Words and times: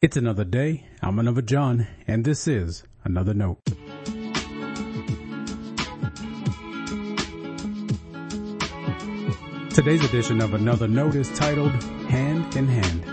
It's 0.00 0.16
another 0.16 0.44
day. 0.44 0.84
I'm 1.02 1.18
another 1.18 1.42
John, 1.42 1.88
and 2.06 2.24
this 2.24 2.46
is 2.46 2.84
another 3.02 3.34
note. 3.34 3.58
Today's 9.74 10.04
edition 10.04 10.40
of 10.40 10.54
Another 10.54 10.86
Note 10.86 11.16
is 11.16 11.28
titled 11.36 11.72
Hand 12.04 12.54
in 12.54 12.68
Hand. 12.68 13.04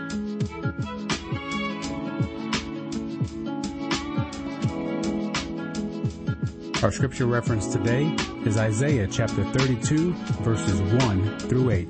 Our 6.83 6.91
scripture 6.91 7.25
reference 7.25 7.65
today 7.65 8.15
is 8.45 8.57
Isaiah 8.57 9.07
chapter 9.07 9.43
32 9.43 10.13
verses 10.43 10.79
1 11.03 11.39
through 11.39 11.71
8. 11.71 11.87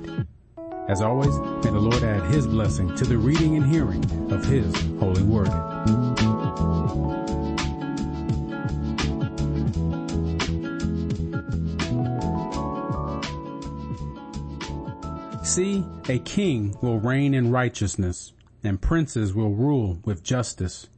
As 0.88 1.02
always, 1.02 1.36
may 1.64 1.70
the 1.72 1.80
Lord 1.80 2.04
add 2.04 2.32
his 2.32 2.46
blessing 2.46 2.94
to 2.94 3.04
the 3.04 3.18
reading 3.18 3.56
and 3.56 3.66
hearing 3.66 4.04
of 4.30 4.44
his 4.44 4.72
holy 5.00 5.24
word. 5.24 5.50
See, 15.42 15.84
a 16.08 16.20
king 16.20 16.76
will 16.80 17.00
reign 17.00 17.34
in 17.34 17.50
righteousness, 17.50 18.32
and 18.62 18.80
princes 18.80 19.34
will 19.34 19.54
rule 19.54 19.98
with 20.04 20.22
justice. 20.22 20.88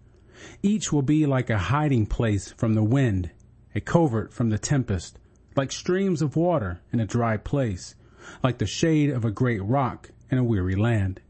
Each 0.63 0.93
will 0.93 1.03
be 1.03 1.25
like 1.25 1.49
a 1.49 1.57
hiding 1.57 2.05
place 2.05 2.53
from 2.53 2.75
the 2.75 2.83
wind, 2.83 3.31
a 3.75 3.81
covert 3.81 4.35
from 4.35 4.51
the 4.51 4.59
tempest, 4.59 5.19
like 5.57 5.73
streams 5.73 6.21
of 6.21 6.37
water 6.37 6.83
in 6.93 7.01
a 7.01 7.07
dry 7.07 7.39
place 7.39 7.95
like 8.43 8.59
the 8.59 8.67
shade 8.67 9.11
of 9.11 9.25
a 9.25 9.31
great 9.31 9.63
rock 9.63 10.11
in 10.31 10.39
a 10.39 10.45
weary 10.45 10.75
land. 10.75 11.21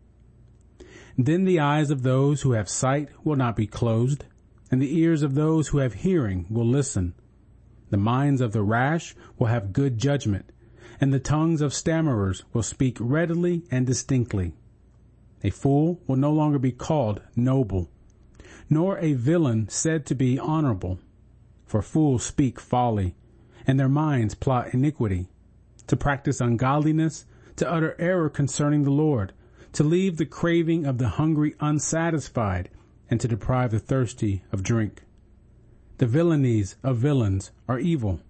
Then 1.16 1.44
the 1.44 1.58
eyes 1.58 1.90
of 1.90 2.02
those 2.02 2.42
who 2.42 2.52
have 2.52 2.68
sight 2.68 3.08
will 3.24 3.36
not 3.36 3.56
be 3.56 3.66
closed, 3.66 4.24
and 4.70 4.80
the 4.80 4.96
ears 4.98 5.22
of 5.22 5.34
those 5.34 5.68
who 5.68 5.78
have 5.78 5.94
hearing 5.94 6.46
will 6.48 6.66
listen. 6.66 7.14
The 7.90 7.96
minds 7.96 8.40
of 8.40 8.52
the 8.52 8.62
rash 8.62 9.16
will 9.38 9.48
have 9.48 9.72
good 9.72 9.98
judgment, 9.98 10.52
and 11.00 11.12
the 11.12 11.18
tongues 11.18 11.60
of 11.60 11.72
stammerers 11.72 12.44
will 12.52 12.62
speak 12.62 12.98
readily 13.00 13.64
and 13.70 13.86
distinctly. 13.86 14.55
A 15.42 15.50
fool 15.50 16.00
will 16.06 16.16
no 16.16 16.33
longer 16.33 16.58
be 16.58 16.72
called 16.72 17.22
noble, 17.34 17.88
nor 18.70 18.98
a 18.98 19.14
villain 19.14 19.68
said 19.68 20.05
to 20.06 20.14
be 20.14 20.38
honorable. 20.38 20.98
For 21.66 21.83
fools 21.83 22.24
speak 22.24 22.60
folly, 22.60 23.14
and 23.66 23.78
their 23.78 23.88
minds 23.88 24.34
plot 24.34 24.72
iniquity 24.72 25.28
to 25.89 25.97
practice 25.97 26.41
ungodliness, 26.41 27.27
to 27.56 27.70
utter 27.70 27.97
error 27.98 28.31
concerning 28.31 28.84
the 28.84 28.91
Lord, 28.91 29.33
to 29.72 29.83
leave 29.83 30.17
the 30.17 30.27
craving 30.27 30.86
of 30.86 30.98
the 30.98 31.08
hungry 31.08 31.55
unsatisfied, 31.61 32.70
and 33.11 33.20
to 33.20 33.28
deprive 33.28 33.72
the 33.72 33.78
thirsty 33.78 34.42
of 34.53 34.62
drink. 34.62 35.03
The 35.98 36.06
villainies 36.06 36.77
of 36.83 36.98
villains 36.98 37.50
are 37.69 37.78
evil. 37.78 38.20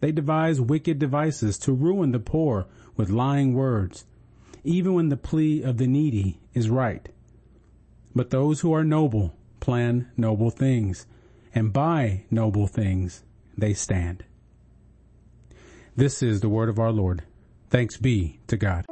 They 0.00 0.12
devise 0.12 0.60
wicked 0.60 0.98
devices 0.98 1.56
to 1.58 1.72
ruin 1.72 2.12
the 2.12 2.18
poor 2.18 2.66
with 2.96 3.08
lying 3.08 3.54
words, 3.54 4.04
even 4.64 4.94
when 4.94 5.08
the 5.08 5.16
plea 5.16 5.62
of 5.62 5.78
the 5.78 5.86
needy 5.86 6.38
is 6.52 6.68
right. 6.68 7.08
But 8.14 8.30
those 8.30 8.60
who 8.60 8.72
are 8.72 8.84
noble 8.84 9.34
plan 9.60 10.08
noble 10.16 10.50
things, 10.50 11.06
and 11.54 11.72
by 11.72 12.24
noble 12.30 12.66
things 12.66 13.24
they 13.58 13.74
stand. 13.74 14.24
This 15.96 16.22
is 16.22 16.40
the 16.40 16.50
word 16.50 16.68
of 16.68 16.78
our 16.78 16.92
Lord. 16.92 17.22
Thanks 17.70 17.96
be 17.96 18.38
to 18.48 18.58
God. 18.58 18.84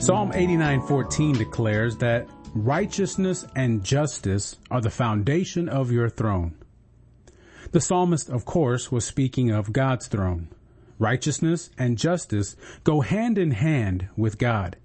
Psalm 0.00 0.32
89:14 0.32 1.36
declares 1.36 1.98
that 1.98 2.26
righteousness 2.54 3.44
and 3.54 3.84
justice 3.84 4.56
are 4.70 4.80
the 4.80 4.88
foundation 4.88 5.68
of 5.68 5.92
your 5.92 6.08
throne. 6.08 6.54
The 7.72 7.82
psalmist, 7.82 8.30
of 8.30 8.46
course, 8.46 8.90
was 8.90 9.04
speaking 9.04 9.50
of 9.50 9.74
God's 9.74 10.06
throne. 10.06 10.48
Righteousness 10.98 11.68
and 11.76 11.98
justice 11.98 12.56
go 12.82 13.02
hand 13.02 13.36
in 13.36 13.50
hand 13.50 14.08
with 14.16 14.38
God. 14.38 14.76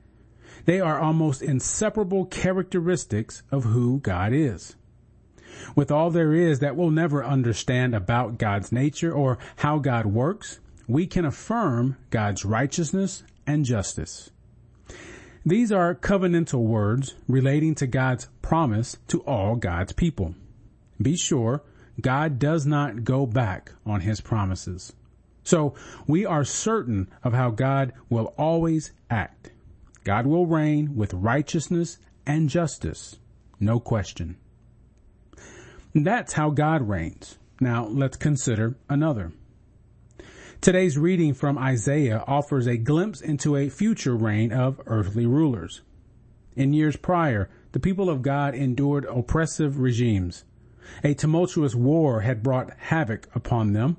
They 0.65 0.79
are 0.79 0.99
almost 0.99 1.41
inseparable 1.41 2.25
characteristics 2.25 3.43
of 3.51 3.65
who 3.65 3.99
God 3.99 4.33
is. 4.33 4.75
With 5.75 5.91
all 5.91 6.09
there 6.09 6.33
is 6.33 6.59
that 6.59 6.75
we'll 6.75 6.91
never 6.91 7.23
understand 7.23 7.93
about 7.93 8.37
God's 8.37 8.71
nature 8.71 9.11
or 9.11 9.37
how 9.57 9.79
God 9.79 10.05
works, 10.05 10.59
we 10.87 11.07
can 11.07 11.25
affirm 11.25 11.97
God's 12.09 12.45
righteousness 12.45 13.23
and 13.45 13.65
justice. 13.65 14.29
These 15.45 15.71
are 15.71 15.95
covenantal 15.95 16.63
words 16.63 17.15
relating 17.27 17.75
to 17.75 17.87
God's 17.87 18.27
promise 18.41 18.97
to 19.07 19.21
all 19.21 19.55
God's 19.55 19.93
people. 19.93 20.35
Be 21.01 21.15
sure 21.15 21.63
God 21.99 22.39
does 22.39 22.65
not 22.65 23.03
go 23.03 23.25
back 23.25 23.71
on 23.85 24.01
his 24.01 24.21
promises. 24.21 24.93
So 25.43 25.73
we 26.07 26.25
are 26.25 26.43
certain 26.43 27.09
of 27.23 27.33
how 27.33 27.49
God 27.49 27.93
will 28.09 28.33
always 28.37 28.91
act. 29.09 29.51
God 30.03 30.25
will 30.25 30.47
reign 30.47 30.95
with 30.95 31.13
righteousness 31.13 31.97
and 32.25 32.49
justice. 32.49 33.17
No 33.59 33.79
question. 33.79 34.37
That's 35.93 36.33
how 36.33 36.49
God 36.49 36.87
reigns. 36.87 37.37
Now 37.59 37.85
let's 37.85 38.17
consider 38.17 38.75
another. 38.89 39.33
Today's 40.61 40.97
reading 40.97 41.33
from 41.33 41.57
Isaiah 41.57 42.23
offers 42.27 42.67
a 42.67 42.77
glimpse 42.77 43.21
into 43.21 43.55
a 43.55 43.69
future 43.69 44.15
reign 44.15 44.51
of 44.51 44.81
earthly 44.85 45.25
rulers. 45.25 45.81
In 46.55 46.73
years 46.73 46.95
prior, 46.95 47.49
the 47.71 47.79
people 47.79 48.09
of 48.09 48.21
God 48.21 48.55
endured 48.55 49.05
oppressive 49.05 49.79
regimes. 49.79 50.43
A 51.03 51.13
tumultuous 51.13 51.75
war 51.75 52.21
had 52.21 52.43
brought 52.43 52.77
havoc 52.77 53.27
upon 53.35 53.73
them, 53.73 53.97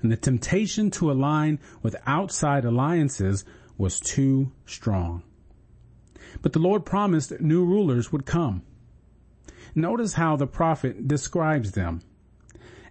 and 0.00 0.10
the 0.10 0.16
temptation 0.16 0.90
to 0.92 1.10
align 1.10 1.58
with 1.82 1.96
outside 2.06 2.64
alliances 2.64 3.44
was 3.76 4.00
too 4.00 4.52
strong. 4.66 5.22
But 6.42 6.52
the 6.52 6.58
Lord 6.58 6.84
promised 6.84 7.40
new 7.40 7.64
rulers 7.64 8.12
would 8.12 8.26
come. 8.26 8.62
Notice 9.74 10.14
how 10.14 10.36
the 10.36 10.46
prophet 10.46 11.08
describes 11.08 11.72
them. 11.72 12.00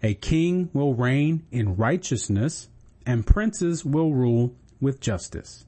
A 0.02 0.14
king 0.14 0.70
will 0.74 0.94
reign 0.94 1.46
in 1.52 1.76
righteousness 1.76 2.70
and 3.06 3.26
princes 3.26 3.86
will 3.86 4.14
rule 4.14 4.56
with 4.82 5.00
justice. 5.00 5.66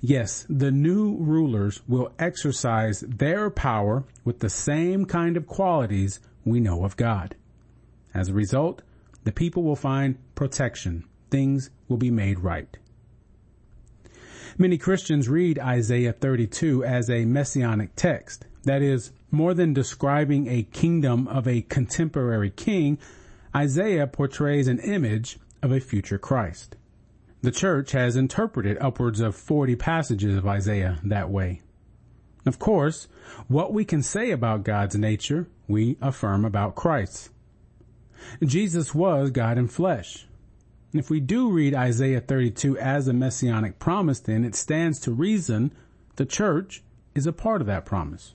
Yes, 0.00 0.46
the 0.48 0.70
new 0.70 1.16
rulers 1.16 1.80
will 1.86 2.12
exercise 2.18 3.00
their 3.00 3.48
power 3.50 4.04
with 4.24 4.40
the 4.40 4.50
same 4.50 5.06
kind 5.06 5.36
of 5.36 5.46
qualities 5.46 6.20
we 6.44 6.60
know 6.60 6.84
of 6.84 6.96
God. 6.96 7.36
As 8.12 8.28
a 8.28 8.34
result, 8.34 8.82
the 9.24 9.32
people 9.32 9.62
will 9.62 9.76
find 9.76 10.18
protection. 10.34 11.04
Things 11.30 11.70
will 11.88 11.96
be 11.96 12.10
made 12.10 12.40
right. 12.40 12.76
Many 14.58 14.76
Christians 14.76 15.28
read 15.28 15.58
Isaiah 15.58 16.12
32 16.12 16.84
as 16.84 17.08
a 17.08 17.24
messianic 17.24 17.96
text. 17.96 18.44
That 18.64 18.82
is, 18.82 19.12
more 19.30 19.54
than 19.54 19.72
describing 19.72 20.46
a 20.46 20.62
kingdom 20.62 21.26
of 21.26 21.48
a 21.48 21.62
contemporary 21.62 22.50
king, 22.50 22.98
Isaiah 23.56 24.06
portrays 24.06 24.68
an 24.68 24.78
image 24.80 25.38
of 25.62 25.72
a 25.72 25.80
future 25.80 26.18
Christ. 26.18 26.76
The 27.40 27.50
church 27.50 27.92
has 27.92 28.14
interpreted 28.14 28.78
upwards 28.80 29.20
of 29.20 29.34
40 29.34 29.74
passages 29.76 30.36
of 30.36 30.46
Isaiah 30.46 31.00
that 31.04 31.30
way. 31.30 31.62
Of 32.44 32.58
course, 32.58 33.08
what 33.48 33.72
we 33.72 33.84
can 33.84 34.02
say 34.02 34.30
about 34.30 34.64
God's 34.64 34.96
nature, 34.96 35.48
we 35.66 35.96
affirm 36.00 36.44
about 36.44 36.74
Christ. 36.74 37.30
Jesus 38.44 38.94
was 38.94 39.30
God 39.30 39.58
in 39.58 39.68
flesh. 39.68 40.26
If 40.92 41.08
we 41.08 41.20
do 41.20 41.50
read 41.50 41.74
Isaiah 41.74 42.20
32 42.20 42.78
as 42.78 43.08
a 43.08 43.12
messianic 43.12 43.78
promise, 43.78 44.20
then 44.20 44.44
it 44.44 44.54
stands 44.54 45.00
to 45.00 45.10
reason 45.10 45.72
the 46.16 46.26
church 46.26 46.82
is 47.14 47.26
a 47.26 47.32
part 47.32 47.60
of 47.60 47.66
that 47.66 47.86
promise. 47.86 48.34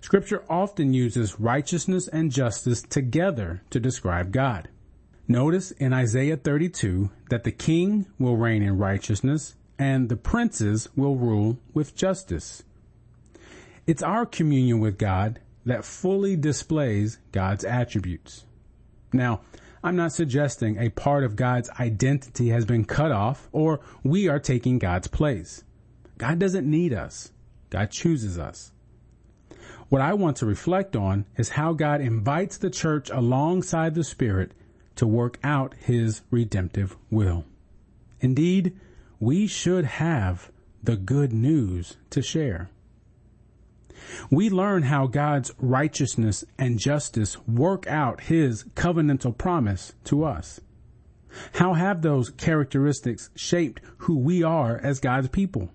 Scripture 0.00 0.42
often 0.48 0.92
uses 0.92 1.38
righteousness 1.38 2.08
and 2.08 2.32
justice 2.32 2.82
together 2.82 3.62
to 3.70 3.78
describe 3.78 4.32
God. 4.32 4.68
Notice 5.28 5.70
in 5.72 5.92
Isaiah 5.92 6.36
32 6.36 7.10
that 7.28 7.44
the 7.44 7.52
king 7.52 8.06
will 8.18 8.36
reign 8.36 8.62
in 8.62 8.78
righteousness 8.78 9.54
and 9.78 10.08
the 10.08 10.16
princes 10.16 10.88
will 10.96 11.16
rule 11.16 11.58
with 11.72 11.94
justice. 11.94 12.64
It's 13.86 14.02
our 14.02 14.26
communion 14.26 14.80
with 14.80 14.98
God 14.98 15.38
that 15.64 15.84
fully 15.84 16.34
displays 16.34 17.18
God's 17.30 17.64
attributes. 17.64 18.44
Now, 19.12 19.42
I'm 19.82 19.96
not 19.96 20.12
suggesting 20.12 20.76
a 20.76 20.90
part 20.90 21.24
of 21.24 21.36
God's 21.36 21.70
identity 21.70 22.50
has 22.50 22.66
been 22.66 22.84
cut 22.84 23.12
off 23.12 23.48
or 23.50 23.80
we 24.02 24.28
are 24.28 24.38
taking 24.38 24.78
God's 24.78 25.08
place. 25.08 25.64
God 26.18 26.38
doesn't 26.38 26.68
need 26.68 26.92
us. 26.92 27.32
God 27.70 27.90
chooses 27.90 28.38
us. 28.38 28.72
What 29.88 30.02
I 30.02 30.12
want 30.14 30.36
to 30.38 30.46
reflect 30.46 30.94
on 30.94 31.24
is 31.36 31.50
how 31.50 31.72
God 31.72 32.00
invites 32.00 32.58
the 32.58 32.70
church 32.70 33.10
alongside 33.10 33.94
the 33.94 34.04
Spirit 34.04 34.52
to 34.96 35.06
work 35.06 35.38
out 35.42 35.74
his 35.74 36.22
redemptive 36.30 36.96
will. 37.10 37.44
Indeed, 38.20 38.78
we 39.18 39.46
should 39.46 39.84
have 39.84 40.52
the 40.82 40.96
good 40.96 41.32
news 41.32 41.96
to 42.10 42.20
share. 42.20 42.70
We 44.30 44.50
learn 44.50 44.84
how 44.84 45.06
God's 45.06 45.52
righteousness 45.58 46.44
and 46.58 46.78
justice 46.78 47.36
work 47.46 47.86
out 47.86 48.22
his 48.22 48.64
covenantal 48.74 49.36
promise 49.36 49.92
to 50.04 50.24
us. 50.24 50.60
How 51.54 51.74
have 51.74 52.02
those 52.02 52.30
characteristics 52.30 53.30
shaped 53.34 53.80
who 53.98 54.18
we 54.18 54.42
are 54.42 54.78
as 54.78 55.00
God's 55.00 55.28
people? 55.28 55.70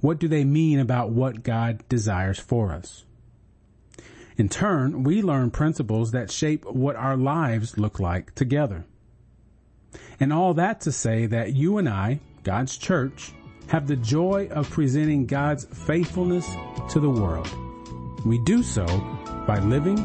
What 0.00 0.18
do 0.18 0.28
they 0.28 0.44
mean 0.44 0.80
about 0.80 1.10
what 1.10 1.42
God 1.42 1.84
desires 1.88 2.38
for 2.38 2.72
us? 2.72 3.04
In 4.36 4.48
turn, 4.48 5.02
we 5.04 5.22
learn 5.22 5.50
principles 5.50 6.10
that 6.12 6.30
shape 6.30 6.64
what 6.64 6.96
our 6.96 7.16
lives 7.16 7.76
look 7.76 8.00
like 8.00 8.34
together. 8.34 8.84
And 10.18 10.32
all 10.32 10.54
that 10.54 10.80
to 10.82 10.92
say 10.92 11.26
that 11.26 11.52
you 11.52 11.78
and 11.78 11.88
I, 11.88 12.20
God's 12.42 12.78
church, 12.78 13.32
have 13.68 13.86
the 13.86 13.96
joy 13.96 14.48
of 14.50 14.68
presenting 14.70 15.26
God's 15.26 15.64
faithfulness 15.64 16.48
to 16.90 17.00
the 17.00 17.10
world. 17.10 17.48
We 18.24 18.38
do 18.38 18.62
so 18.62 18.86
by 19.46 19.58
living 19.58 19.98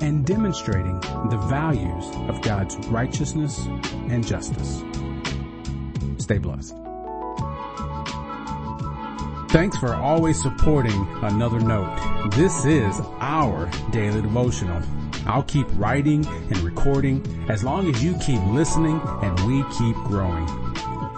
and 0.00 0.26
demonstrating 0.26 1.00
the 1.00 1.44
values 1.48 2.04
of 2.28 2.42
God's 2.42 2.76
righteousness 2.88 3.66
and 4.08 4.26
justice. 4.26 4.82
Stay 6.18 6.38
blessed. 6.38 6.74
Thanks 9.50 9.76
for 9.78 9.94
always 9.94 10.42
supporting 10.42 11.06
another 11.22 11.60
note. 11.60 12.30
This 12.32 12.64
is 12.64 13.00
our 13.20 13.70
daily 13.92 14.20
devotional. 14.20 14.82
I'll 15.26 15.44
keep 15.44 15.66
writing 15.76 16.26
and 16.26 16.58
recording 16.58 17.46
as 17.48 17.62
long 17.62 17.88
as 17.88 18.02
you 18.02 18.18
keep 18.18 18.42
listening 18.46 19.00
and 19.22 19.38
we 19.46 19.62
keep 19.78 19.94
growing. 20.04 20.63